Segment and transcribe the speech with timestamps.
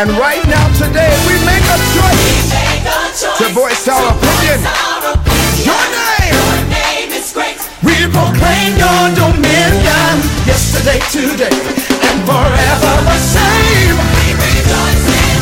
[0.00, 4.64] And right now, today, we make a choice, make a choice to voice our opinion.
[5.60, 7.60] Your name, your name is great.
[7.84, 14.00] We proclaim your dominion yesterday, today, and forever the same.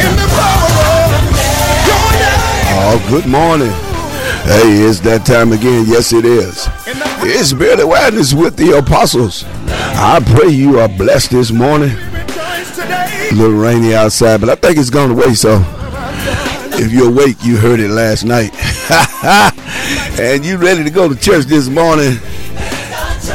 [0.02, 0.74] In the power
[1.06, 1.14] of
[1.86, 2.82] your name.
[2.82, 3.70] Oh, good morning.
[4.42, 5.84] Hey, it's that time again.
[5.86, 6.66] Yes, it is.
[7.22, 9.44] It's Barely Witness with the Apostles.
[9.70, 11.96] I pray you are blessed this morning.
[13.30, 15.34] A little rainy outside, but I think it's gone away.
[15.34, 15.62] So
[16.80, 18.52] if you're awake, you heard it last night.
[20.20, 22.14] and you ready to go to church this morning.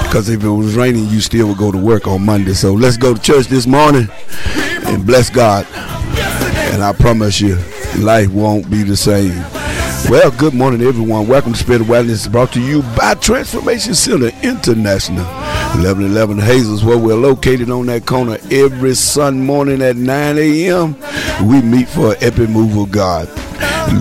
[0.03, 2.53] Because if it was raining, you still would go to work on Monday.
[2.53, 4.09] So let's go to church this morning
[4.85, 5.67] and bless God.
[6.73, 7.57] And I promise you,
[7.97, 9.62] life won't be the same.
[10.13, 11.25] Well, good morning, everyone.
[11.25, 15.25] Welcome to Spirit Awareness, brought to you by Transformation Center International.
[15.25, 20.95] 1111 Hazels, where we're located on that corner every Sunday morning at 9 a.m.
[21.49, 23.27] We meet for an epic move of God.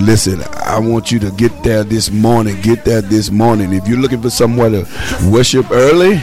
[0.02, 2.60] Listen, I want you to get there this morning.
[2.60, 3.72] Get there this morning.
[3.72, 4.86] If you're looking for somewhere to
[5.30, 6.20] worship early,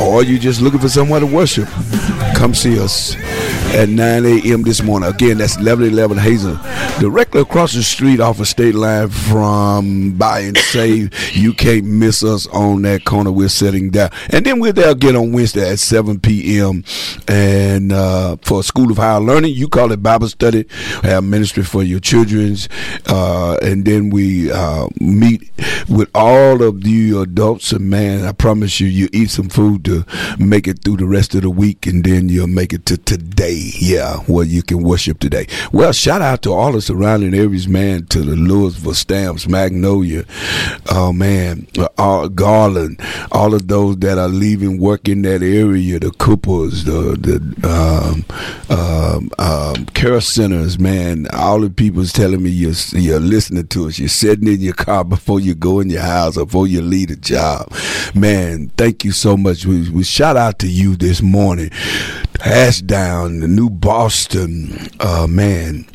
[0.00, 1.68] or you're just looking for somewhere to worship,
[2.36, 3.16] come see us
[3.74, 4.62] at 9 a.m.
[4.62, 5.08] this morning.
[5.08, 6.56] Again, that's 1111 Hazel,
[7.00, 11.12] directly across the street off of State Line from Buy and Save.
[11.32, 13.32] You can't miss us on that corner.
[13.32, 14.10] We're sitting down.
[14.30, 16.84] And then we're there again on Wednesday at 7 p.m.
[17.26, 20.66] And uh, for School of Higher Learning, you call it Bible study,
[21.02, 22.68] have ministry for your children's.
[23.06, 25.50] Uh, and then we uh, meet
[25.88, 27.72] with all of you adults.
[27.72, 30.04] And man, I promise you, you eat some food to
[30.38, 33.63] make it through the rest of the week, and then you'll make it to today
[33.78, 35.46] yeah, where you can worship today.
[35.72, 40.24] Well, shout out to all the surrounding areas, man, to the Lewisville Stamps, Magnolia,
[40.90, 41.66] oh man,
[41.98, 43.00] uh, Garland,
[43.32, 47.34] all of those that are leaving work in that area, the Coopers, the the
[47.68, 48.24] um,
[48.70, 53.98] um, um, care centers, man, all the people's telling me you're, you're listening to us.
[53.98, 57.10] You're sitting in your car before you go in your house or before you leave
[57.10, 57.72] a job.
[58.14, 59.66] Man, thank you so much.
[59.66, 61.70] We, we shout out to you this morning.
[62.40, 65.86] Ashdown, the New Boston, uh, man,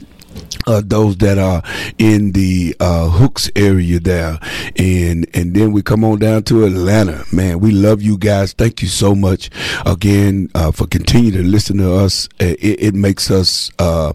[0.68, 1.64] uh, those that are
[1.98, 4.40] in the uh, Hooks area there,
[4.76, 7.24] and and then we come on down to Atlanta.
[7.32, 8.54] Man, we love you guys.
[8.54, 9.50] Thank you so much
[9.86, 12.28] again uh, for continuing to listen to us.
[12.40, 14.14] It, it makes us uh,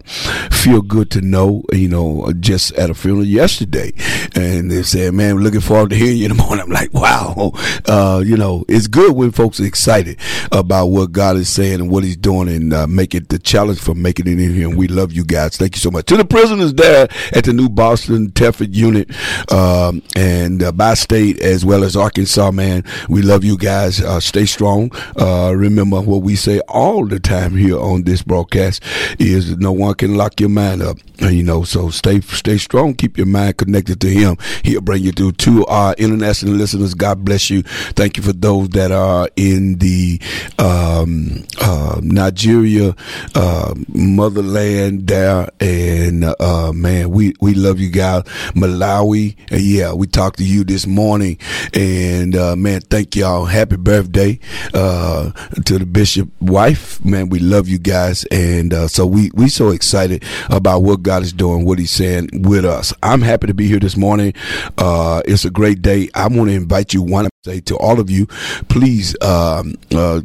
[0.51, 1.63] feel good to know.
[1.71, 3.91] You know, just at a funeral yesterday,
[4.35, 6.93] and they said, "Man, we're looking forward to hearing you in the morning." I'm like,
[6.93, 7.51] "Wow,"
[7.87, 10.19] uh, you know, it's good when folks are excited
[10.51, 13.79] about what God is saying and what He's doing, and uh, make it the challenge
[13.79, 14.69] for making it in here.
[14.69, 15.57] And we love you guys.
[15.57, 19.09] Thank you so much to the prisoners there at the New Boston Telford unit
[19.53, 22.83] um, and uh, Bi-State as well as Arkansas, man.
[23.07, 24.01] We love you guys.
[24.01, 24.91] Uh, stay strong.
[25.17, 28.83] Uh, remember what we say all the time here on this broadcast
[29.17, 30.97] is no one can lock your mind up.
[31.21, 32.93] You know, so stay stay strong.
[32.93, 34.35] Keep your mind connected to Him.
[34.63, 35.31] He'll bring you through.
[35.45, 37.61] To our international listeners, God bless you.
[37.61, 40.19] Thank you for those that are in the
[40.59, 42.93] um, uh, Nigeria
[43.33, 48.23] uh, motherland there, and uh, man, we we love you guys.
[48.53, 51.37] Malawi, and yeah, we talked to you this morning,
[51.73, 53.45] and uh, man, thank y'all.
[53.45, 54.39] Happy birthday
[54.73, 55.31] uh,
[55.65, 57.03] to the bishop wife.
[57.03, 61.23] Man, we love you guys, and uh, so we we so excited about what God
[61.23, 62.93] is doing, what He's saying with us.
[63.03, 64.33] I'm happy to be here this morning.
[64.77, 66.09] Uh, it's a great day.
[66.13, 67.01] I want to invite you.
[67.01, 68.25] One say to all of you,
[68.69, 70.21] please, um, uh,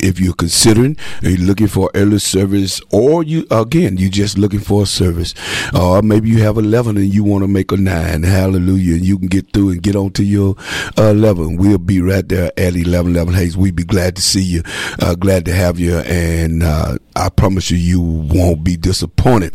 [0.00, 4.58] if you're considering, are you're looking for early service, or you again, you just looking
[4.58, 5.32] for a service,
[5.72, 8.24] or uh, maybe you have 11 and you want to make a nine.
[8.24, 8.94] Hallelujah!
[8.96, 10.56] And you can get through and get on to your
[10.98, 11.56] uh, 11.
[11.56, 13.56] We'll be right there at 11 11 Hayes.
[13.56, 14.62] We'd be glad to see you,
[15.00, 19.54] uh, glad to have you, and uh, I promise you, you won't be disappointed.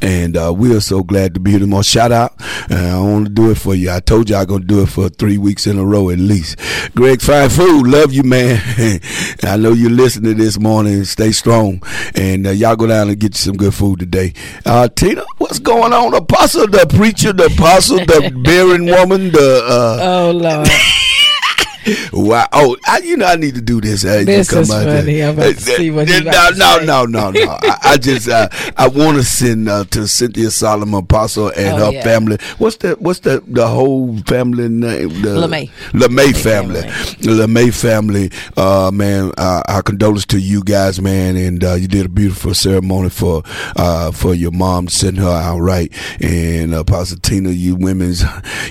[0.00, 1.82] And uh, we are so glad to be here tomorrow.
[1.82, 2.34] Shout out.
[2.70, 3.90] Uh, I want to do it for you.
[3.90, 6.18] I told you I'm going to do it for three weeks in a row at
[6.18, 6.58] least.
[6.94, 8.60] Greg Fine Food, love you, man.
[9.42, 11.04] I know you're listening this morning.
[11.04, 11.82] Stay strong.
[12.14, 14.34] And uh, y'all go down and get you some good food today.
[14.66, 16.14] Uh, Tina, what's going on?
[16.14, 19.62] Apostle, the preacher, the apostle, the bearing woman, the.
[19.64, 20.68] Uh, oh, Lord.
[22.12, 22.46] wow!
[22.52, 24.04] Oh, I, you know I need to do this.
[24.04, 25.22] Uh, this is funny.
[25.22, 28.48] I'm about to see what you no, no, no, no, no, I, I just uh,
[28.76, 32.04] I want to send uh, to Cynthia Solomon Apostle and oh, her yeah.
[32.04, 32.38] family.
[32.58, 35.08] What's the what's the the whole family name?
[35.22, 35.70] The LeMay.
[35.92, 36.82] LeMay family.
[36.82, 38.30] LeMay family.
[38.56, 42.54] Uh, man, uh, our condolences to you guys, man, and uh, you did a beautiful
[42.54, 43.42] ceremony for
[43.76, 48.22] uh, for your mom, send her out right, and Apostle Tina, you women's.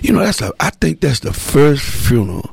[0.02, 2.50] You know that's a, I think that's the first funeral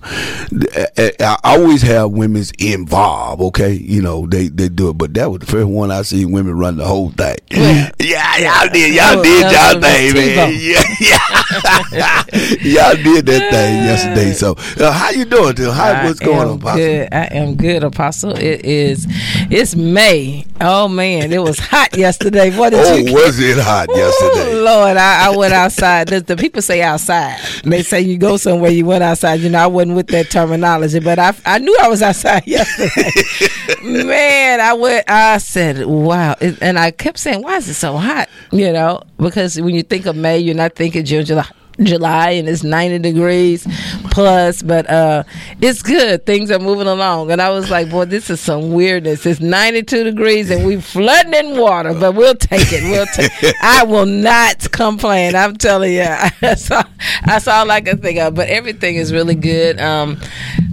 [0.79, 3.43] I, I, always have women's involved.
[3.43, 6.25] Okay, you know they they do it, but that was the first one I see
[6.25, 7.37] women run the whole thing.
[7.51, 10.49] Yeah, yeah y'all did, y'all did y'all thing, man.
[10.59, 12.25] Yeah, yeah,
[12.63, 14.33] y'all did that thing yesterday.
[14.33, 15.55] So uh, how you doing?
[15.55, 15.73] Till?
[15.73, 16.79] How what's going on, Apostle?
[16.79, 17.09] Good.
[17.13, 18.37] I am good, Apostle.
[18.37, 19.07] It is.
[19.51, 20.45] It's May.
[20.61, 22.57] Oh man, it was hot yesterday.
[22.57, 23.13] What did oh, you?
[23.13, 24.53] was it hot yesterday?
[24.53, 26.09] Ooh, Lord, I, I, went outside.
[26.09, 27.39] The, the, people say outside.
[27.63, 29.41] They say you go somewhere, you went outside.
[29.41, 30.68] You know, I wasn't with that terminology,
[31.01, 33.11] but I, I knew I was outside yesterday.
[33.83, 35.09] man, I went.
[35.09, 38.29] I said, wow, and I kept saying, why is it so hot?
[38.53, 41.49] You know, because when you think of May, you're not thinking June, July.
[41.81, 43.67] July and it's 90 degrees
[44.11, 45.23] plus, but uh,
[45.61, 46.27] it's good.
[46.27, 47.31] Things are moving along.
[47.31, 49.25] And I was like, boy, this is some weirdness.
[49.25, 52.83] It's 92 degrees and we're flooding in water, but we'll take it.
[52.91, 53.31] We'll take
[53.63, 55.37] I will not complain.
[55.37, 55.99] I'm telling you.
[56.41, 56.85] that's, all,
[57.25, 58.35] that's all I can think of.
[58.35, 59.81] But everything is really good.
[59.81, 60.21] Um,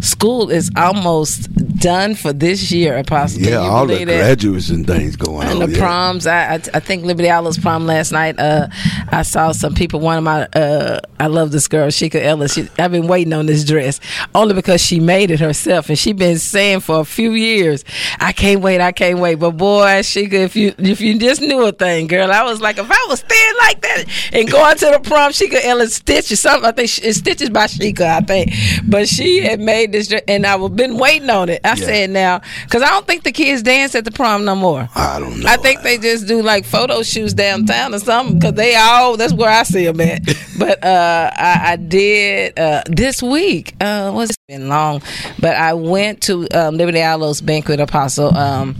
[0.05, 3.41] school is almost done for this year, Apostle.
[3.41, 5.61] Yeah, all the graduates and things going and on.
[5.63, 5.83] And the yeah.
[5.83, 6.27] proms.
[6.27, 8.39] I, I, I think Liberty-Eylau's prom last night.
[8.39, 8.67] Uh,
[9.09, 9.99] I saw some people.
[9.99, 12.53] One of my uh, I love this girl, Shika Ellis.
[12.53, 13.99] She, I've been waiting on this dress
[14.33, 17.83] only because she made it herself, and she been saying for a few years,
[18.19, 21.65] "I can't wait, I can't wait." But boy, Shika, if you if you just knew
[21.65, 24.85] a thing, girl, I was like, if I was staying like that and going to
[24.91, 26.65] the prom, Shika Ellis stitches something.
[26.65, 28.53] I think it's stitches by Shika, I think,
[28.87, 31.61] but she had made this and I've been waiting on it.
[31.63, 31.75] I yeah.
[31.75, 34.89] said now because I don't think the kids dance at the prom no more.
[34.95, 35.49] I don't know.
[35.49, 39.33] I think they just do like photo shoots downtown or something because they all that's
[39.33, 40.21] where I see them at.
[40.57, 43.75] But uh, I, I, did uh, this week.
[43.81, 45.01] Uh, was been long,
[45.37, 48.35] but I went to um, Liberty-Eylau's banquet apostle.
[48.37, 48.75] Um,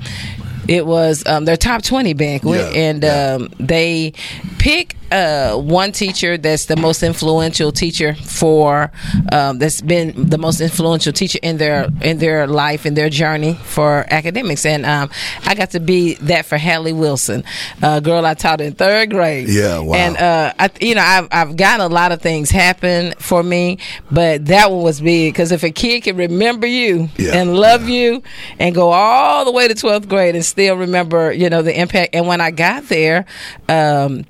[0.67, 3.37] it was um, their top 20 banquet yeah, and yeah.
[3.39, 4.13] Um, they
[4.57, 8.91] pick uh, one teacher that's the most influential teacher for
[9.31, 13.53] um, that's been the most influential teacher in their in their life in their journey
[13.53, 15.09] for academics, and um,
[15.45, 17.43] I got to be that for Hallie Wilson,
[17.81, 19.49] a girl I taught in third grade.
[19.49, 19.95] Yeah, wow.
[19.95, 23.79] And uh, I, you know, I've I've gotten a lot of things happen for me,
[24.11, 27.87] but that one was big because if a kid can remember you yeah, and love
[27.87, 27.95] yeah.
[27.95, 28.23] you
[28.59, 32.15] and go all the way to twelfth grade and still remember, you know, the impact.
[32.15, 33.25] And when I got there.
[33.69, 34.25] Um,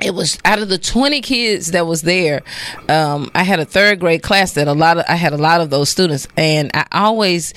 [0.00, 2.42] it was out of the 20 kids that was there
[2.88, 5.60] um, i had a third grade class that a lot of i had a lot
[5.60, 6.28] of those students.
[6.36, 7.54] And i always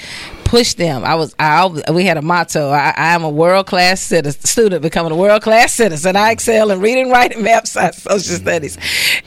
[0.51, 1.05] push them.
[1.05, 2.71] I was, I we had a motto.
[2.71, 6.17] I, I am a world class student, becoming a world class citizen.
[6.17, 8.77] I excel in reading, writing, math, science, social studies,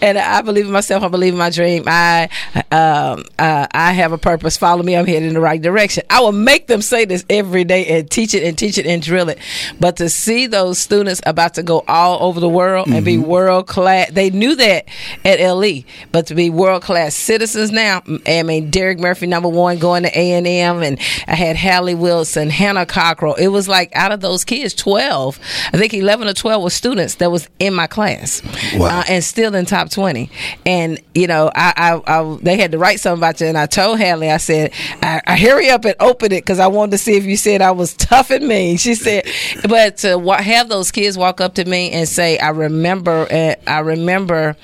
[0.02, 1.02] and I believe in myself.
[1.02, 1.84] I believe in my dream.
[1.86, 2.28] I,
[2.70, 4.58] um, uh, I have a purpose.
[4.58, 4.96] Follow me.
[4.96, 6.04] I'm headed in the right direction.
[6.10, 9.00] I will make them say this every day and teach it and teach it and
[9.00, 9.38] drill it.
[9.80, 12.96] But to see those students about to go all over the world mm-hmm.
[12.96, 13.30] and be mm-hmm.
[13.30, 14.88] world class, they knew that
[15.24, 18.02] at LE, but to be world class citizens now.
[18.26, 21.94] I mean, Derek Murphy, number one, going to A and M, and I had Hallie
[21.94, 23.34] Wilson, Hannah Cockrell.
[23.34, 25.38] It was like out of those kids, 12,
[25.72, 28.42] I think 11 or 12 were students that was in my class
[28.76, 29.00] wow.
[29.00, 30.30] uh, and still in top 20.
[30.66, 33.46] And, you know, I, I, I, they had to write something about you.
[33.46, 34.72] And I told Hallie, I said,
[35.02, 37.62] I, I hurry up and open it because I wanted to see if you said
[37.62, 38.76] I was tough and mean.
[38.76, 39.26] She said,
[39.68, 43.80] but to have those kids walk up to me and say, I remember, uh, I
[43.80, 44.56] remember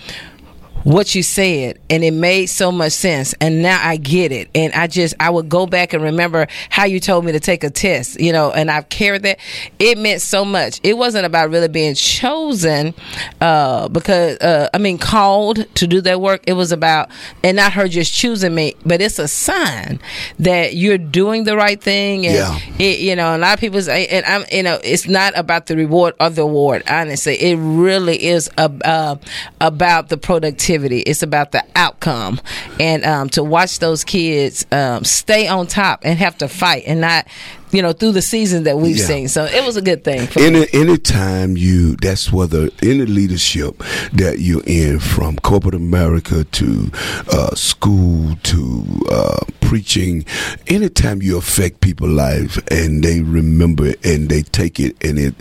[0.85, 4.49] what you said and it made so much sense and now I get it.
[4.55, 7.65] And I just I would go back and remember how you told me to take
[7.65, 9.39] a test you know and I've carried that.
[9.79, 10.81] It meant so much.
[10.83, 12.95] It wasn't about really being chosen
[13.41, 16.45] uh, because uh, I mean called to do that work.
[16.47, 17.11] It was about
[17.43, 20.01] and not her just choosing me but it's a sign
[20.39, 22.59] that you're doing the right thing and yeah.
[22.79, 25.67] it, you know a lot of people say and I'm you know it's not about
[25.67, 27.35] the reward or the award honestly.
[27.35, 29.17] It really is a, uh,
[29.61, 31.01] about the productivity activity.
[31.01, 32.41] It's about the outcome,
[32.79, 37.01] and um, to watch those kids um, stay on top and have to fight and
[37.01, 37.27] not
[37.73, 39.05] you know through the season that we've yeah.
[39.05, 43.79] seen so it was a good thing any anytime you that's whether any leadership
[44.13, 46.91] that you're in from corporate america to
[47.31, 50.25] uh, school to uh, preaching
[50.67, 55.37] anytime you affect people's lives and they remember and they take it and it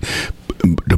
[0.88, 0.98] the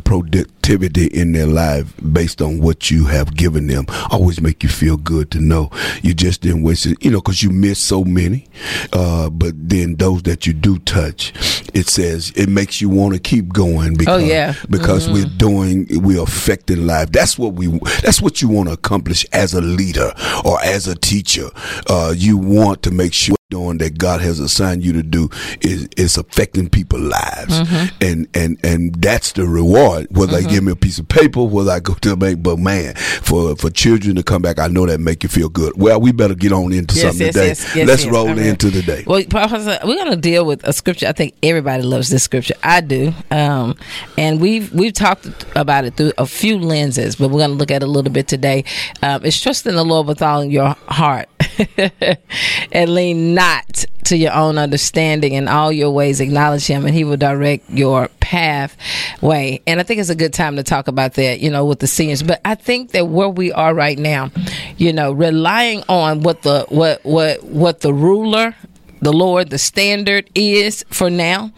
[0.62, 4.98] productivity in their life based on what you have given them always make you feel
[4.98, 5.70] good to know
[6.01, 8.48] you just didn't waste it, you know, because you miss so many.
[8.94, 11.34] Uh, but then those that you do touch,
[11.74, 14.53] it says it makes you want to keep going because, oh, yeah.
[14.70, 15.13] because mm-hmm.
[15.15, 17.12] we're doing, we're affecting life.
[17.12, 17.68] That's what we,
[18.01, 20.13] that's what you want to accomplish as a leader
[20.46, 21.50] or as a teacher.
[21.89, 25.88] Uh, you want to make sure doing that God has assigned you to do is
[25.96, 27.96] is affecting people's lives, mm-hmm.
[28.01, 30.08] and and and that's the reward.
[30.10, 30.50] Whether mm-hmm.
[30.51, 32.43] Give me a piece of paper whether I go to the bank.
[32.43, 35.74] But man, for for children to come back, I know that make you feel good.
[35.75, 37.79] Well, we better get on into yes, something yes, today.
[37.79, 39.03] Yes, Let's roll into the day.
[39.05, 41.08] Well, Professor, we're going to deal with a scripture.
[41.08, 42.55] I think everybody loves this scripture.
[42.63, 43.75] I do, um,
[44.17, 47.72] and we've we've talked about it through a few lenses, but we're going to look
[47.72, 48.65] at it a little bit today.
[49.01, 51.29] Um, it's trust in the Lord with all your heart
[52.72, 57.06] and lean not to your own understanding in all your ways acknowledge him and he
[57.06, 59.62] will direct your pathway.
[59.65, 61.88] And i think it's a good time to talk about that you know with the
[61.88, 62.22] seniors.
[62.22, 64.30] But i think that where we are right now
[64.77, 68.53] you know relying on what the what what what the ruler
[69.01, 71.51] the Lord, the standard is for now,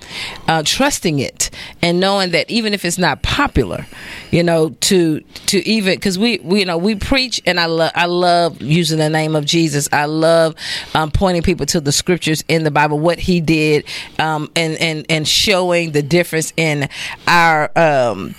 [0.48, 1.50] uh, trusting it
[1.82, 3.86] and knowing that even if it's not popular,
[4.32, 7.92] you know, to to even because we, we you know we preach and I love
[7.96, 9.90] I love using the name of Jesus.
[9.92, 10.56] I love
[10.96, 13.86] um, pointing people to the scriptures in the Bible, what He did,
[14.20, 16.88] um, and and and showing the difference in
[17.28, 17.72] our.
[17.78, 18.36] Um,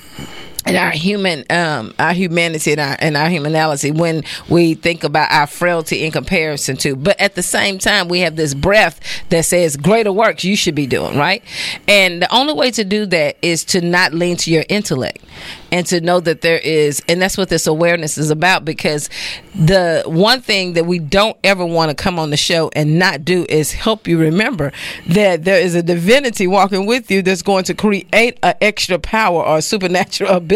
[0.65, 5.31] and our human um our humanity and our, and our humanality when we think about
[5.31, 6.97] our frailty in comparison to.
[6.97, 10.75] But at the same time we have this breath that says greater works you should
[10.75, 11.43] be doing right?
[11.89, 15.25] And the only way to do that is to not lean to your intellect
[15.71, 19.11] and to know that there is and that's what this awareness is about because
[19.55, 23.25] the one thing that we don't ever want to come on the show and not
[23.25, 24.73] do is help you remember
[25.07, 29.45] that there is a divinity walking with you that's going to create an extra power
[29.45, 30.54] or supernatural ability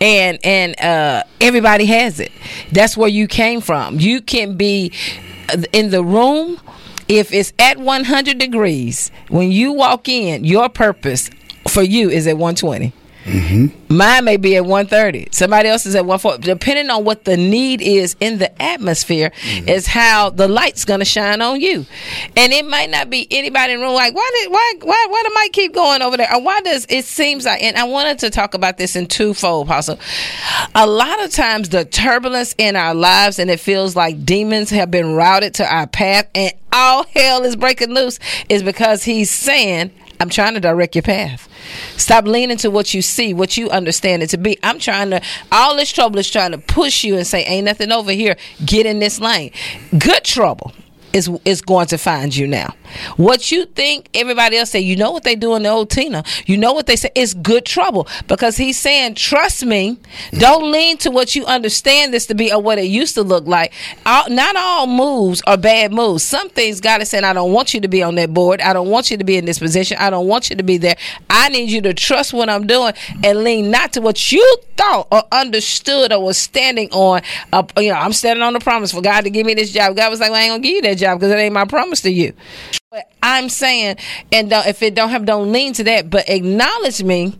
[0.00, 2.32] and and uh, everybody has it.
[2.72, 3.98] That's where you came from.
[4.00, 4.92] You can be
[5.72, 6.60] in the room
[7.08, 11.30] if it's at 100 degrees when you walk in your purpose
[11.66, 12.92] for you is at 120
[13.28, 13.94] Mm-hmm.
[13.94, 15.28] Mine may be at 130.
[15.32, 16.42] Somebody else is at 140.
[16.42, 19.68] Depending on what the need is in the atmosphere, mm-hmm.
[19.68, 21.84] is how the light's going to shine on you.
[22.36, 25.22] And it might not be anybody in the room like, why did why why why
[25.26, 26.34] do I keep going over there?
[26.34, 27.62] Or why does it seems like?
[27.62, 29.98] And I wanted to talk about this in twofold, Apostle.
[30.74, 34.90] A lot of times, the turbulence in our lives, and it feels like demons have
[34.90, 38.18] been routed to our path, and all hell is breaking loose,
[38.48, 39.90] is because he's saying
[40.20, 41.48] I'm trying to direct your path.
[41.96, 44.58] Stop leaning to what you see, what you understand it to be.
[44.62, 45.22] I'm trying to,
[45.52, 48.36] all this trouble is trying to push you and say, ain't nothing over here.
[48.64, 49.52] Get in this lane.
[49.98, 50.72] Good trouble
[51.12, 52.74] is is going to find you now.
[53.16, 56.24] What you think everybody else say, you know what they do in the old Tina.
[56.46, 57.10] You know what they say.
[57.14, 59.98] It's good trouble because he's saying, trust me.
[60.32, 63.46] Don't lean to what you understand this to be or what it used to look
[63.46, 63.72] like.
[64.06, 66.22] All, not all moves are bad moves.
[66.22, 68.60] Some things God is saying, I don't want you to be on that board.
[68.60, 69.96] I don't want you to be in this position.
[69.98, 70.96] I don't want you to be there.
[71.30, 72.92] I need you to trust what I'm doing
[73.24, 77.22] and lean not to what you thought or understood or was standing on.
[77.52, 79.96] Uh, you know, I'm standing on the promise for God to give me this job.
[79.96, 81.64] God was like, well, I ain't gonna give you that job because it ain't my
[81.64, 82.34] promise to you.
[82.90, 83.96] But I'm saying,
[84.32, 87.38] and if it don't have, don't lean to that, but acknowledge me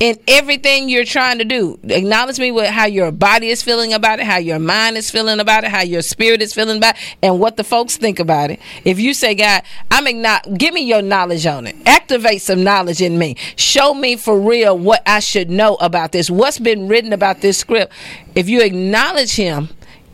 [0.00, 1.78] in everything you're trying to do.
[1.84, 5.40] Acknowledge me with how your body is feeling about it, how your mind is feeling
[5.40, 8.50] about it, how your spirit is feeling about it, and what the folks think about
[8.50, 8.60] it.
[8.84, 11.76] If you say, God, I'm not give me your knowledge on it.
[11.86, 13.36] Activate some knowledge in me.
[13.56, 16.30] Show me for real what I should know about this.
[16.30, 17.92] What's been written about this script.
[18.34, 19.68] If you acknowledge him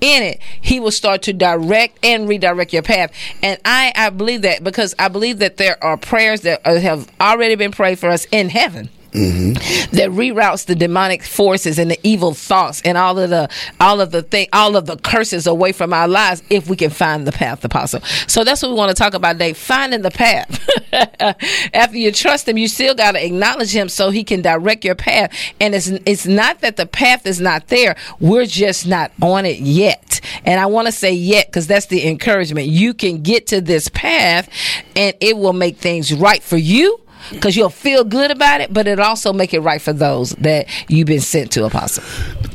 [0.04, 3.12] in it, he will start to direct and redirect your path.
[3.42, 7.54] And I, I believe that because I believe that there are prayers that have already
[7.54, 9.94] been prayed for us in heaven Mm-hmm.
[9.94, 14.10] that reroutes the demonic forces and the evil thoughts and all of the all of
[14.10, 17.30] the thing all of the curses away from our lives if we can find the
[17.30, 18.00] path apostle.
[18.26, 20.68] So that's what we want to talk about today finding the path.
[21.74, 24.96] After you trust him you still got to acknowledge him so he can direct your
[24.96, 25.32] path.
[25.60, 29.60] And it's it's not that the path is not there we're just not on it
[29.60, 30.20] yet.
[30.44, 32.66] And i want to say yet because that's the encouragement.
[32.66, 34.48] You can get to this path
[34.96, 38.86] and it will make things right for you because you'll feel good about it, but
[38.86, 42.04] it also make it right for those that you've been sent to, Apostle.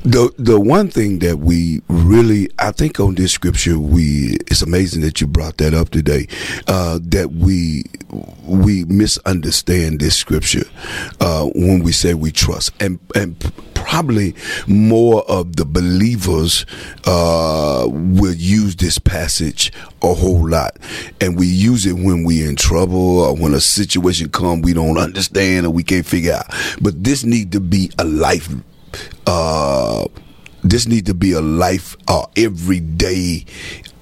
[0.10, 5.02] The the one thing that we really, I think, on this scripture, we it's amazing
[5.04, 6.28] that you brought that up today.
[6.68, 7.84] Uh, that we
[8.44, 10.66] we misunderstand this scripture
[11.20, 13.38] uh, when we say we trust, and and
[13.76, 14.34] probably
[14.66, 16.66] more of the believers
[17.06, 20.76] uh, will use this passage a whole lot,
[21.22, 24.98] and we use it when we're in trouble or when a situation comes we don't
[24.98, 26.48] understand or we can't figure out.
[26.82, 28.50] But this need to be a life.
[29.26, 30.06] Uh,
[30.64, 33.46] this needs to be a life, uh, everyday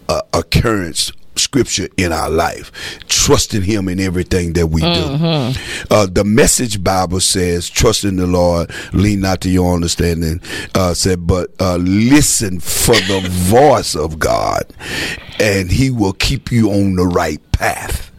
[0.10, 2.72] uh, occurrence scripture in our life,
[3.08, 5.52] trusting Him in everything that we mm-hmm.
[5.54, 5.96] do.
[5.96, 10.42] Uh, the Message Bible says, "Trust in the Lord, lean not to your understanding."
[10.76, 14.66] Uh, said, but uh, listen for the voice of God,
[15.40, 18.12] and He will keep you on the right path.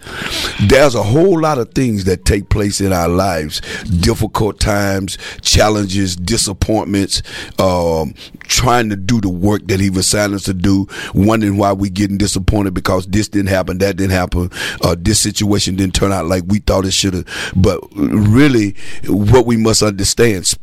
[0.69, 3.61] There's a whole lot of things that take place in our lives
[4.01, 7.23] difficult times, challenges, disappointments,
[7.59, 11.91] um, trying to do the work that He assigned us to do, wondering why we
[11.91, 14.51] getting disappointed because this didn't happen, that didn't happen,
[14.83, 17.53] uh, this situation didn't turn out like we thought it should have.
[17.57, 18.75] But really,
[19.07, 20.55] what we must understand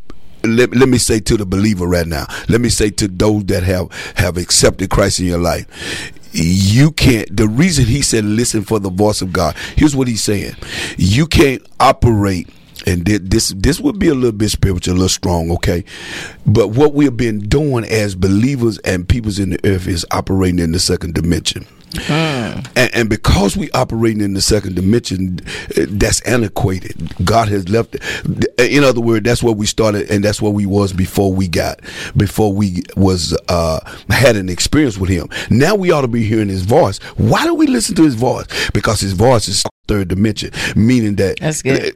[0.44, 3.64] let, let me say to the believer right now let me say to those that
[3.64, 5.66] have have accepted christ in your life
[6.36, 9.56] you can't the reason he said listen for the voice of god.
[9.76, 10.56] Here's what he's saying.
[10.98, 12.50] You can't operate
[12.86, 15.84] and this this would be a little bit spiritual, a little strong, okay.
[16.46, 20.60] But what we have been doing as believers and peoples in the earth is operating
[20.60, 21.66] in the second dimension.
[22.08, 25.40] And, and, because we operating in the second dimension,
[25.88, 27.14] that's antiquated.
[27.24, 27.96] God has left.
[27.96, 28.60] It.
[28.60, 31.80] In other words, that's where we started, and that's where we was before we got,
[32.18, 33.80] before we was uh,
[34.10, 35.30] had an experience with Him.
[35.50, 36.98] Now we ought to be hearing His voice.
[37.18, 38.46] Why do we listen to His voice?
[38.72, 41.40] Because His voice is third dimension, meaning that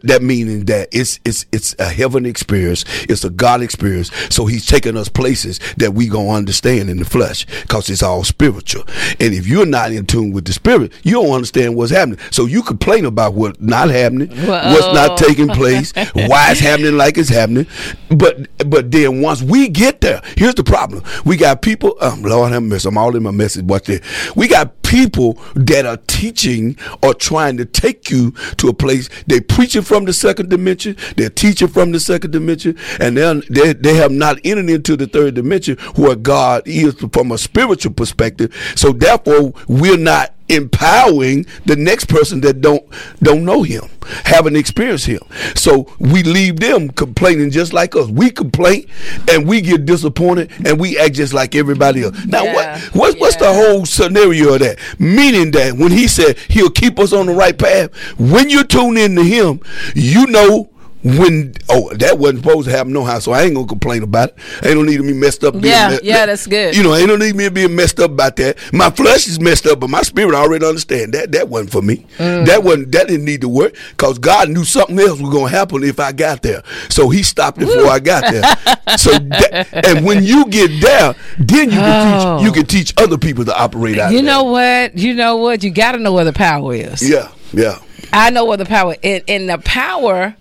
[0.03, 4.11] that meaning that it's it's it's a heaven experience, it's a God experience.
[4.29, 8.23] So He's taking us places that we gonna understand in the flesh, because it's all
[8.23, 8.83] spiritual.
[9.19, 12.19] And if you're not in tune with the spirit, you don't understand what's happening.
[12.31, 14.73] So you complain about what's not happening, Whoa.
[14.73, 17.67] what's not taking place, why it's happening like it's happening.
[18.09, 21.95] But but then once we get there, here's the problem: we got people.
[22.01, 23.65] Um, Lord have mercy, I'm all in my message.
[23.65, 24.35] Watch this.
[24.35, 29.07] We got people that are teaching or trying to take you to a place.
[29.27, 30.97] They're preaching from the second dimension.
[31.15, 32.75] They're teaching from the second dimension.
[32.99, 37.31] And then they, they have not entered into the third dimension where god is from
[37.31, 38.51] a spiritual perspective.
[38.75, 42.83] So therefore we're not empowering the next person that don't
[43.21, 43.83] don't know him,
[44.25, 45.21] haven't experienced him.
[45.55, 48.07] So we leave them complaining just like us.
[48.09, 48.87] We complain
[49.29, 52.25] and we get disappointed and we act just like everybody else.
[52.25, 52.53] Now yeah.
[52.53, 53.21] what what's, yeah.
[53.21, 54.79] what's the whole scenario of that?
[54.99, 58.97] Meaning that when he said he'll keep us on the right path, when you tune
[58.97, 59.61] in to him,
[59.95, 60.69] you know
[61.03, 64.29] when oh that wasn't supposed to happen no how so I ain't gonna complain about
[64.29, 64.35] it.
[64.65, 65.55] Ain't no need to be messed up.
[65.57, 66.75] Yeah, me- yeah, that's good.
[66.75, 68.57] You know, ain't no need me being messed up about that.
[68.73, 71.81] My flesh is messed up, but my spirit I already understand that that wasn't for
[71.81, 72.05] me.
[72.17, 72.45] Mm.
[72.47, 75.83] That wasn't that didn't need to work because God knew something else was gonna happen
[75.83, 76.63] if I got there.
[76.89, 77.75] So He stopped it Woo.
[77.75, 78.43] before I got there.
[78.97, 82.37] so that, and when you get there, then you can oh.
[82.37, 84.11] teach you can teach other people to operate out.
[84.11, 84.97] You know what?
[84.97, 85.63] You know what?
[85.63, 87.07] You got to know where the power is.
[87.07, 87.79] Yeah, yeah.
[88.11, 90.35] I know where the power is, and the power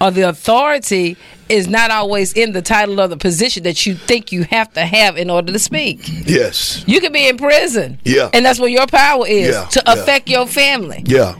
[0.00, 1.16] or the authority
[1.48, 4.80] is not always in the title or the position that you think you have to
[4.80, 6.00] have in order to speak.
[6.26, 6.82] Yes.
[6.86, 7.98] You can be in prison.
[8.04, 8.30] Yeah.
[8.32, 9.66] And that's where your power is yeah.
[9.66, 10.38] to affect yeah.
[10.38, 11.02] your family.
[11.06, 11.38] Yeah.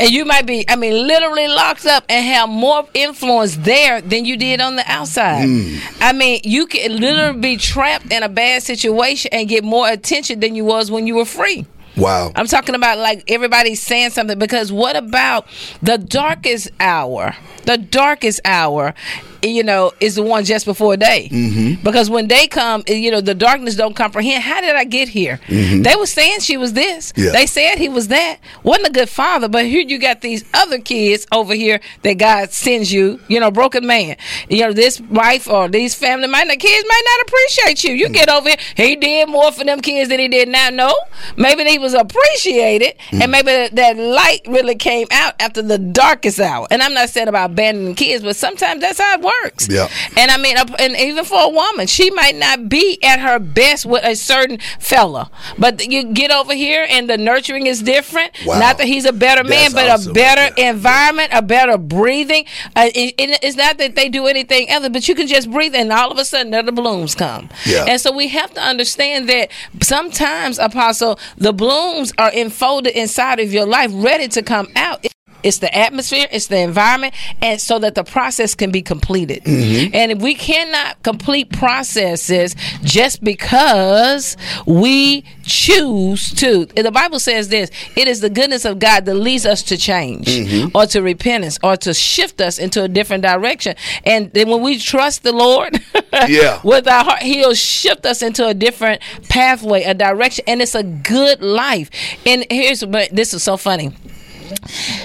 [0.00, 4.24] And you might be, I mean, literally locked up and have more influence there than
[4.24, 5.46] you did on the outside.
[5.46, 5.80] Mm.
[6.00, 10.40] I mean, you can literally be trapped in a bad situation and get more attention
[10.40, 11.66] than you was when you were free.
[11.96, 12.32] Wow.
[12.34, 15.46] I'm talking about like everybody's saying something because what about
[15.82, 17.36] the darkest hour?
[17.64, 18.94] The darkest hour
[19.42, 21.28] you know, is the one just before day.
[21.30, 21.82] Mm-hmm.
[21.82, 24.42] Because when they come, you know, the darkness don't comprehend.
[24.42, 25.40] How did I get here?
[25.46, 25.82] Mm-hmm.
[25.82, 27.12] They were saying she was this.
[27.16, 27.32] Yeah.
[27.32, 28.38] They said he was that.
[28.62, 32.52] Wasn't a good father, but here you got these other kids over here that God
[32.52, 33.20] sends you.
[33.28, 34.16] You know, broken man.
[34.48, 37.94] You know, this wife or these family might not kids might not appreciate you.
[37.94, 38.14] You mm-hmm.
[38.14, 38.58] get over here.
[38.76, 40.70] He did more for them kids than he did now.
[40.70, 40.94] No,
[41.36, 43.30] maybe he was appreciated, and mm.
[43.30, 46.66] maybe that light really came out after the darkest hour.
[46.70, 49.68] And I'm not saying about abandoning kids, but sometimes that's how it works works.
[49.68, 49.88] Yeah.
[50.16, 53.86] And I mean, and even for a woman, she might not be at her best
[53.86, 58.32] with a certain fella, but you get over here and the nurturing is different.
[58.46, 58.58] Wow.
[58.58, 60.10] Not that he's a better man, but awesome.
[60.10, 60.70] a better yeah.
[60.70, 62.44] environment, a better breathing.
[62.76, 65.92] Uh, it, it's not that they do anything other, but you can just breathe, and
[65.92, 67.48] all of a sudden, the blooms come.
[67.66, 67.86] Yeah.
[67.88, 73.52] And so we have to understand that sometimes, Apostle, the blooms are enfolded inside of
[73.52, 75.06] your life, ready to come out.
[75.42, 79.44] It's the atmosphere, it's the environment, and so that the process can be completed.
[79.44, 79.94] Mm-hmm.
[79.94, 87.70] And if we cannot complete processes just because we choose to, the Bible says this
[87.96, 90.76] it is the goodness of God that leads us to change mm-hmm.
[90.76, 93.74] or to repentance or to shift us into a different direction.
[94.04, 95.80] And then when we trust the Lord
[96.28, 96.60] yeah.
[96.62, 100.82] with our heart, He'll shift us into a different pathway, a direction, and it's a
[100.82, 101.90] good life.
[102.26, 103.92] And here's, but this is so funny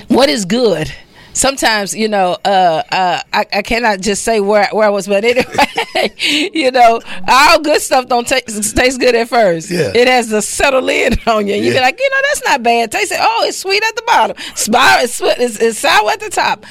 [0.08, 0.94] what is good
[1.38, 5.24] sometimes you know uh, uh, I, I, cannot just say where where I was, but
[5.24, 6.14] anyway,
[6.54, 9.70] you know all good stuff don't taste taste good at first.
[9.70, 9.92] Yeah.
[9.96, 11.56] it has to settle in on you.
[11.56, 11.80] And you yeah.
[11.80, 12.92] be like, you know, that's not bad.
[12.92, 13.20] Taste it.
[13.22, 14.38] Oh, it's sweet at the bottom.
[14.56, 16.66] Sour, it's, it's, it's sour at the top.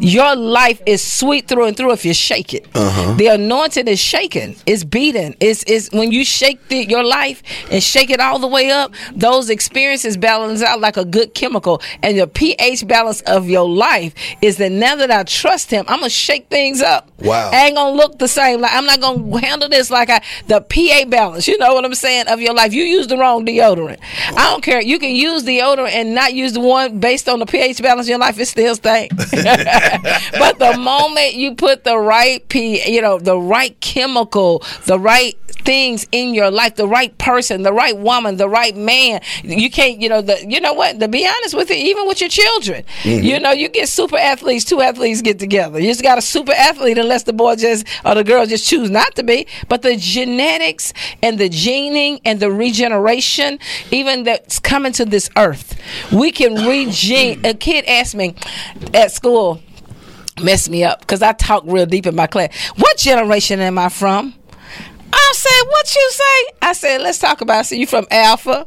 [0.00, 2.66] Your life is sweet through and through if you shake it.
[2.74, 3.14] Uh-huh.
[3.14, 4.56] The anointing is shaken.
[4.66, 5.34] It's beaten.
[5.40, 8.92] It's it's when you shake the, your life and shake it all the way up.
[9.14, 14.05] Those experiences balance out like a good chemical, and the pH balance of your life
[14.42, 17.10] is that now that I trust Him, I'm gonna shake things up.
[17.18, 18.60] Wow, I ain't gonna look the same.
[18.60, 21.48] Like I'm not gonna handle this like I the pH balance.
[21.48, 22.72] You know what I'm saying of your life.
[22.72, 23.98] You use the wrong deodorant.
[24.28, 24.80] I don't care.
[24.80, 28.10] You can use deodorant and not use the one based on the pH balance in
[28.10, 28.38] your life.
[28.38, 29.16] It still stink.
[29.16, 35.36] but the moment you put the right p, you know, the right chemical, the right
[35.66, 39.20] things in your life, the right person, the right woman, the right man.
[39.42, 41.00] You can't, you know, the you know what?
[41.00, 43.24] To be honest with you, even with your children, mm-hmm.
[43.24, 44.64] you know, you get super athletes.
[44.64, 45.80] Two athletes get together.
[45.80, 48.90] You just got a super athlete, unless the boy just or the girl just choose
[48.90, 49.46] not to be.
[49.68, 53.58] But the genetics and the gening and the regeneration,
[53.90, 55.80] even that's coming to this earth,
[56.12, 57.44] we can regene.
[57.44, 58.34] A kid asked me
[58.94, 59.60] at school
[60.42, 62.54] messed me up because I talk real deep in my class.
[62.76, 64.34] What generation am I from?
[65.10, 67.64] I said, "What you say?" I said, "Let's talk about." It.
[67.68, 68.66] So you from Alpha,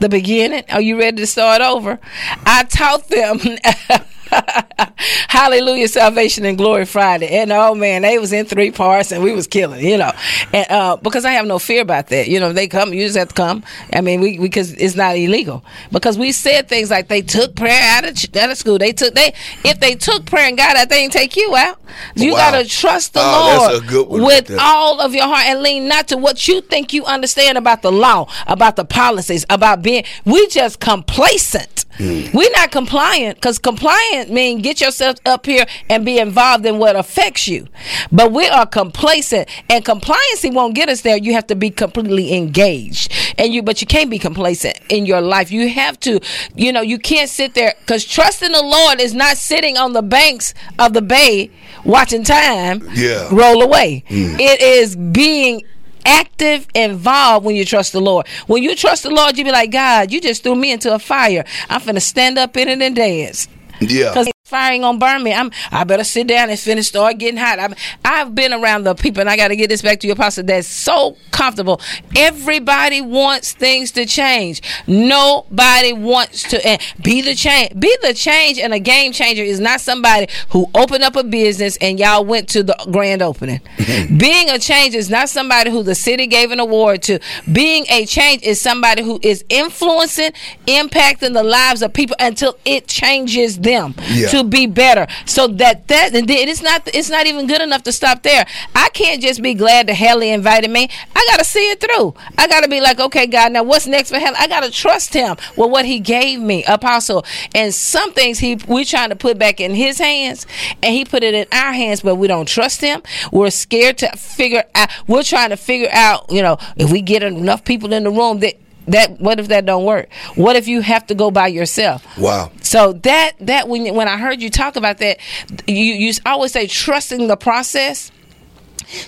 [0.00, 0.64] the beginning?
[0.70, 1.98] Are you ready to start over?
[2.44, 3.40] I taught them.
[5.28, 7.28] Hallelujah, Salvation and Glory Friday.
[7.28, 10.12] And oh man, they was in three parts and we was killing, you know.
[10.52, 12.28] And uh, because I have no fear about that.
[12.28, 13.64] You know, they come, you just have to come.
[13.92, 15.64] I mean, we because it's not illegal.
[15.92, 18.78] Because we said things like they took prayer out of out of school.
[18.78, 19.34] They took they
[19.64, 21.78] if they took prayer and God out, they didn't take you out.
[22.14, 22.50] You wow.
[22.50, 26.48] gotta trust the oh, Lord with all of your heart and lean not to what
[26.48, 31.84] you think you understand about the law, about the policies, about being we just complacent.
[31.98, 32.34] Mm.
[32.34, 36.96] We're not compliant because compliant means get yourself up here and be involved in what
[36.96, 37.66] affects you.
[38.10, 41.16] But we are complacent, and compliancy won't get us there.
[41.16, 43.62] You have to be completely engaged, and you.
[43.62, 45.50] But you can't be complacent in your life.
[45.50, 46.20] You have to,
[46.54, 50.02] you know, you can't sit there because trusting the Lord is not sitting on the
[50.02, 51.50] banks of the bay
[51.84, 53.28] watching time yeah.
[53.32, 54.04] roll away.
[54.08, 54.38] Mm.
[54.38, 55.62] It is being
[56.06, 58.26] active, involved when you trust the Lord.
[58.46, 60.98] When you trust the Lord, you be like, God, you just threw me into a
[60.98, 61.44] fire.
[61.68, 63.48] I'm finna stand up in it and dance.
[63.80, 64.10] Yeah.
[64.10, 65.34] Because fire ain't gonna burn me.
[65.34, 67.58] I'm I better sit down and finish start getting hot.
[67.58, 70.44] I'm, I've been around the people and I gotta get this back to your pastor
[70.44, 71.80] that's so comfortable.
[72.14, 74.62] Everybody wants things to change.
[74.86, 77.78] Nobody wants to uh, be the change.
[77.78, 81.76] Be the change and a game changer is not somebody who opened up a business
[81.80, 83.60] and y'all went to the grand opening.
[84.16, 87.18] Being a change is not somebody who the city gave an award to.
[87.50, 90.30] Being a change is somebody who is influencing,
[90.66, 93.96] impacting the lives of people until it changes them.
[94.08, 95.06] Yeah to be better.
[95.24, 98.46] So that that and it's not it's not even good enough to stop there.
[98.74, 100.88] I can't just be glad that Haley invited me.
[101.14, 102.14] I got to see it through.
[102.38, 104.36] I got to be like, okay, God, now what's next for Haley?
[104.38, 107.24] I got to trust Him with what He gave me, Apostle.
[107.54, 110.46] And some things He we're trying to put back in His hands,
[110.82, 113.02] and He put it in our hands, but we don't trust Him.
[113.32, 114.90] We're scared to figure out.
[115.06, 118.40] We're trying to figure out, you know, if we get enough people in the room
[118.40, 118.54] that
[118.88, 120.08] that what if that don't work?
[120.34, 122.04] What if you have to go by yourself?
[122.18, 122.50] Wow.
[122.62, 125.18] So that that when when i heard you talk about that
[125.66, 128.10] you you always say trusting the process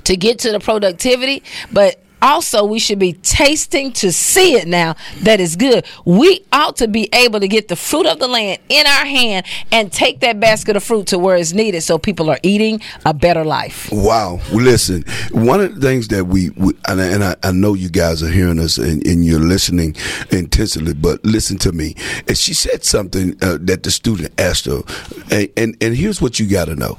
[0.05, 4.97] to get to the productivity but also we should be tasting to see it now
[5.23, 5.85] that is good.
[6.05, 9.47] We ought to be able to get the fruit of the land in our hand
[9.73, 13.15] and take that basket of fruit to where it's needed so people are eating a
[13.15, 13.89] better life.
[13.93, 14.41] Wow.
[14.53, 17.89] Listen, one of the things that we, we and, I, and I, I, know you
[17.89, 19.97] guys are hearing us and, and, you're listening
[20.31, 21.95] intensely, but listen to me.
[22.27, 24.83] And she said something uh, that the student asked her.
[25.31, 26.99] And, and, and here's what you got to know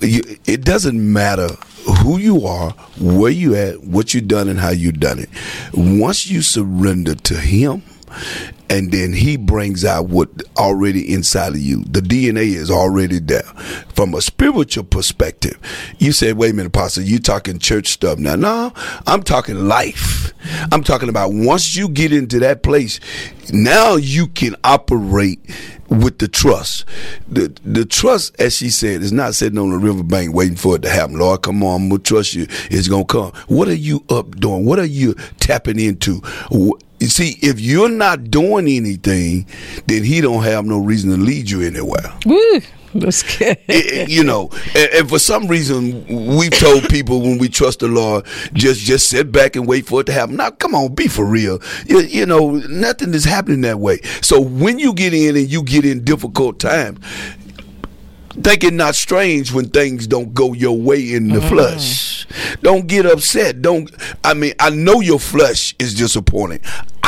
[0.00, 1.48] it doesn't matter
[1.86, 2.70] who you are,
[3.00, 5.28] where you at, what you done, and how you done it.
[5.74, 7.82] Once you surrender to Him,
[8.68, 11.84] and then he brings out what already inside of you.
[11.84, 13.42] The DNA is already there.
[13.94, 15.58] From a spiritual perspective,
[15.98, 18.34] you say, wait a minute, Pastor, you talking church stuff now.
[18.34, 18.72] No,
[19.06, 20.32] I'm talking life.
[20.72, 23.00] I'm talking about once you get into that place,
[23.52, 25.40] now you can operate
[25.88, 26.84] with the trust.
[27.28, 30.82] The the trust, as she said, is not sitting on the riverbank waiting for it
[30.82, 31.18] to happen.
[31.18, 32.46] Lord, come on, I'm gonna trust you.
[32.70, 33.32] It's gonna come.
[33.48, 34.64] What are you up doing?
[34.64, 36.22] What are you tapping into?
[36.98, 39.46] You see, if you're not doing anything,
[39.86, 42.12] then he don't have no reason to lead you anywhere.
[42.24, 42.60] Woo.
[43.00, 43.58] That's good.
[43.68, 46.06] It, you know, and, and, for some reason,
[46.36, 50.00] we've told people when we trust the Lord, just just sit back and wait for
[50.00, 50.36] it to happen.
[50.36, 51.60] Now, come on, be for real.
[51.86, 54.00] You, you know, nothing is happening that way.
[54.22, 56.98] So when you get in and you get in difficult times,
[58.42, 61.48] Think it not strange when things don't go your way in the mm-hmm.
[61.48, 62.26] flesh.
[62.60, 63.62] Don't get upset.
[63.62, 63.90] Don't.
[64.22, 66.60] I mean, I know your flesh is disappointing.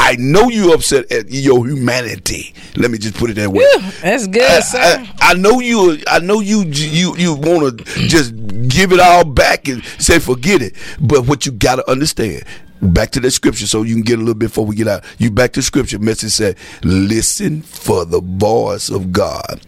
[0.09, 2.55] I know you upset at your humanity.
[2.77, 3.62] Let me just put it that way.
[4.01, 4.79] that's good, I, sir.
[4.81, 5.99] I, I, know you.
[6.09, 6.62] I know you.
[6.62, 8.35] You you want to just
[8.68, 10.75] give it all back and say forget it.
[10.99, 12.44] But what you got to understand.
[12.81, 15.05] Back to the scripture, so you can get a little bit before we get out.
[15.18, 15.99] You back to scripture.
[15.99, 19.61] Message said, "Listen for the voice of God,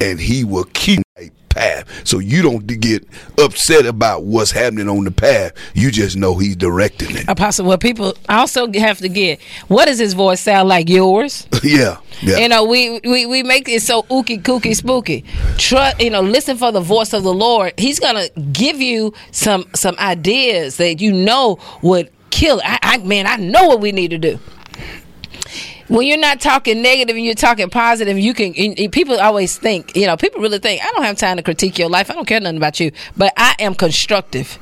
[0.00, 1.01] and He will keep
[1.52, 2.06] path.
[2.06, 3.06] So you don't get
[3.38, 5.52] upset about what's happening on the path.
[5.74, 7.28] You just know he's directing it.
[7.28, 10.88] Apostle, well, people also have to get what does his voice sound like?
[10.88, 11.46] Yours?
[11.62, 12.38] yeah, yeah.
[12.38, 15.24] You know, we, we, we make it so ooky kooky spooky.
[15.58, 17.72] Trust, you know, listen for the voice of the Lord.
[17.78, 22.60] He's gonna give you some some ideas that you know would kill.
[22.64, 24.38] I, I man, I know what we need to do
[25.88, 28.52] when you're not talking negative and you're talking positive, you can.
[28.90, 31.88] People always think, you know, people really think I don't have time to critique your
[31.88, 32.10] life.
[32.10, 34.58] I don't care nothing about you, but I am constructive.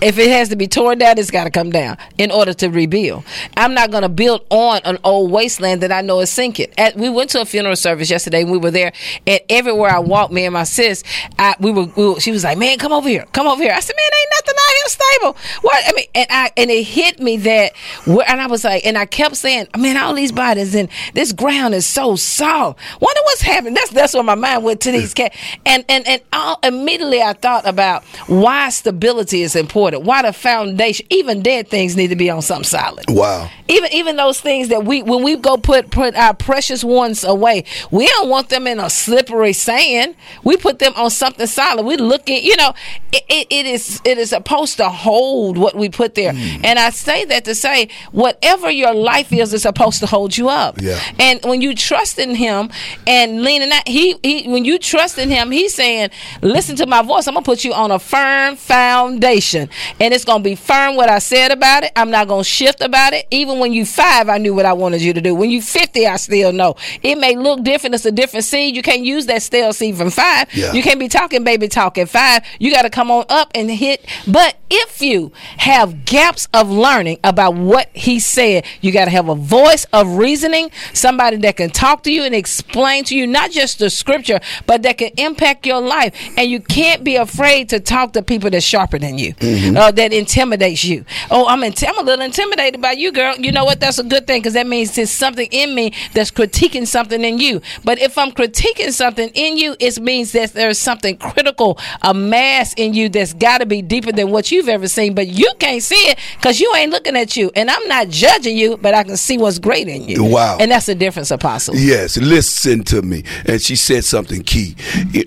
[0.00, 2.68] If it has to be torn down, it's got to come down in order to
[2.68, 3.24] rebuild.
[3.56, 6.72] I'm not going to build on an old wasteland that I know is sinking.
[6.76, 8.92] At, we went to a funeral service yesterday, and we were there,
[9.26, 11.04] and everywhere I walked, me and my sis,
[11.38, 12.20] I, we, were, we were.
[12.20, 14.54] She was like, "Man, come over here, come over here." I said, "Man, ain't nothing
[14.58, 17.72] out here stable." What I mean, and I and it hit me that,
[18.06, 21.74] and I was like, and I kept saying, "Man, all these bodies and this ground
[21.74, 22.80] is so soft.
[23.00, 26.22] Wonder what's happening." That's that's where my mind went to these cats, and and and
[26.32, 30.02] all, immediately I thought about why stability is important.
[30.02, 33.04] Why the foundation, even dead things need to be on something solid.
[33.08, 33.48] Wow.
[33.68, 37.64] Even even those things that we when we go put put our precious ones away,
[37.90, 40.14] we don't want them in a slippery sand.
[40.44, 41.84] We put them on something solid.
[41.86, 42.74] We looking, you know,
[43.12, 46.32] it, it, it is it is supposed to hold what we put there.
[46.32, 46.64] Mm.
[46.64, 50.48] And I say that to say whatever your life is is supposed to hold you
[50.48, 50.80] up.
[50.80, 51.00] Yeah.
[51.18, 52.70] And when you trust in him
[53.06, 56.10] and leaning out, he, he when you trust in him, he's saying,
[56.42, 57.26] Listen to my voice.
[57.26, 59.68] I'm gonna put you on a firm foundation foundation.
[60.00, 61.92] And it's going to be firm what I said about it.
[61.96, 63.26] I'm not going to shift about it.
[63.30, 65.34] Even when you five, I knew what I wanted you to do.
[65.34, 66.76] When you 50, I still know.
[67.02, 67.94] It may look different.
[67.94, 68.74] It's a different seed.
[68.74, 70.52] You can't use that stale seed from five.
[70.54, 70.72] Yeah.
[70.72, 72.42] You can't be talking baby talk at five.
[72.58, 74.04] You got to come on up and hit.
[74.26, 79.28] But if you have gaps of learning about what he said, you got to have
[79.28, 83.50] a voice of reasoning, somebody that can talk to you and explain to you not
[83.50, 86.14] just the scripture, but that can impact your life.
[86.36, 89.76] And you can't be afraid to talk to people that sharpen than you you, mm-hmm.
[89.76, 91.04] uh, that intimidates you.
[91.30, 93.36] Oh, I'm, in, I'm a little intimidated by you, girl.
[93.36, 93.80] You know what?
[93.80, 97.38] That's a good thing because that means there's something in me that's critiquing something in
[97.38, 97.60] you.
[97.84, 102.74] But if I'm critiquing something in you, it means that there's something critical, a mass
[102.74, 105.14] in you that's got to be deeper than what you've ever seen.
[105.14, 107.50] But you can't see it because you ain't looking at you.
[107.54, 110.24] And I'm not judging you, but I can see what's great in you.
[110.24, 110.58] Wow.
[110.60, 111.76] And that's the difference, Apostle.
[111.76, 113.24] Yes, listen to me.
[113.46, 114.74] And she said something key.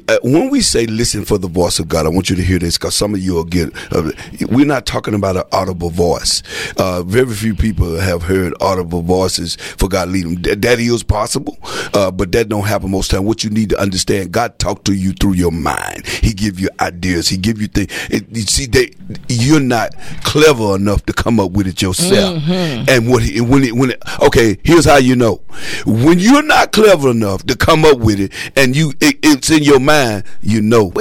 [0.08, 2.60] Uh, when we say listen for the voice of God, I want you to hear
[2.60, 4.11] this because some of you will get uh,
[4.49, 6.43] we're not talking about an audible voice.
[6.77, 10.41] Uh, very few people have heard audible voices for God lead them.
[10.41, 11.57] That, that is possible,
[11.93, 13.25] uh, but that don't happen most time.
[13.25, 16.07] What you need to understand, God talk to you through your mind.
[16.07, 17.29] He give you ideas.
[17.29, 17.91] He give you things.
[18.09, 18.91] It, you see, they,
[19.27, 22.41] you're not clever enough to come up with it yourself.
[22.41, 22.89] Mm-hmm.
[22.89, 25.41] And what he, when it, when it, okay, here's how you know
[25.85, 29.63] when you're not clever enough to come up with it, and you it, it's in
[29.63, 30.93] your mind, you know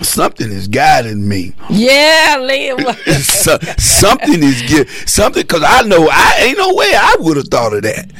[0.00, 1.54] something is guiding me.
[1.70, 2.94] Yeah, Liam.
[3.22, 4.88] so, something is good.
[5.08, 8.10] Something because I know I ain't no way I would have thought of that.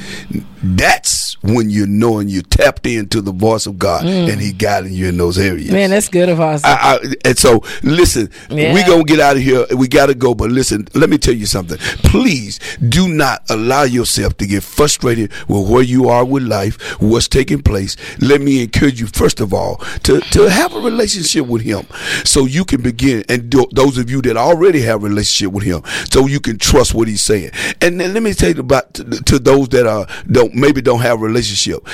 [0.63, 4.31] That's when you're knowing you tapped into the voice of God mm.
[4.31, 5.71] and He guiding you in those areas.
[5.71, 6.63] Man, that's good of us.
[6.65, 8.75] I, I, and so, listen, yeah.
[8.75, 9.65] we gonna get out of here.
[9.77, 11.79] We gotta go, but listen, let me tell you something.
[11.79, 17.29] Please do not allow yourself to get frustrated with where you are with life, what's
[17.29, 17.97] taking place.
[18.21, 21.87] Let me encourage you first of all to to have a relationship with Him,
[22.25, 23.25] so you can begin.
[23.29, 26.59] And do, those of you that already have a relationship with Him, so you can
[26.59, 27.51] trust what He's saying.
[27.81, 31.01] And then let me tell you about to, to those that are don't maybe don't
[31.01, 31.87] have relationship.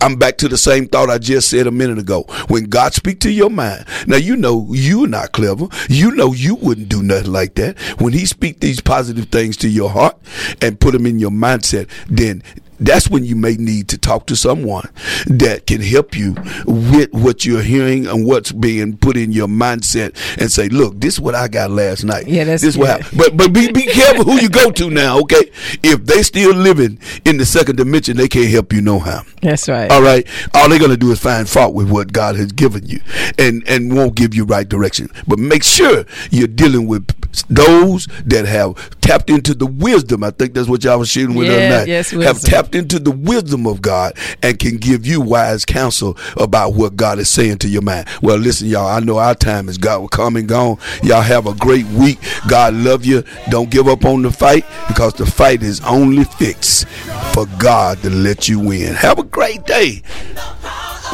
[0.00, 2.22] I'm back to the same thought I just said a minute ago.
[2.48, 5.66] When God speak to your mind, now you know you're not clever.
[5.88, 7.78] You know you wouldn't do nothing like that.
[8.00, 10.16] When He speak these positive things to your heart
[10.62, 12.42] and put them in your mindset, then
[12.78, 14.88] that's when you may need to talk to someone
[15.26, 16.34] that can help you
[16.66, 21.14] with what you're hearing and what's being put in your mindset and say, look, this
[21.14, 22.26] is what I got last night.
[22.26, 25.50] Yeah, that's this what but but be be careful who you go to now, okay?
[25.82, 29.22] If they still living in the second dimension, they can't help you no how.
[29.42, 29.90] That's right.
[29.90, 30.26] All right.
[30.54, 33.00] All they're gonna do is find fault with what God has given you
[33.38, 35.08] and and won't give you right direction.
[35.26, 37.06] But make sure you're dealing with
[37.48, 40.24] those that have tapped into the wisdom.
[40.24, 41.88] I think that's what y'all was shooting with yeah, tonight.
[41.88, 46.74] Yes, have tapped into the wisdom of God and can give you wise counsel about
[46.74, 48.08] what God is saying to your mind.
[48.22, 48.86] Well, listen, y'all.
[48.86, 50.78] I know our time is God will come and gone.
[51.02, 52.18] Y'all have a great week.
[52.48, 53.24] God love you.
[53.50, 56.86] Don't give up on the fight because the fight is only fixed
[57.32, 58.94] for God to let you win.
[58.94, 60.02] Have a great day.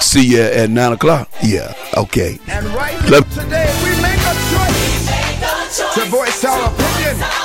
[0.00, 1.28] See you at nine o'clock.
[1.42, 1.74] Yeah.
[1.96, 2.38] Okay.
[2.48, 7.41] And right today we make a choice to voice our opinion.